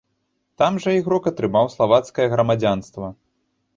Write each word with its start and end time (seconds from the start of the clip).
Там 0.61 0.79
жа 0.85 0.93
ігрок 1.01 1.29
атрымаў 1.31 1.71
славацкае 1.75 2.27
грамадзянства. 2.33 3.15